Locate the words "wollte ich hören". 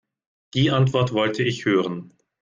1.13-2.15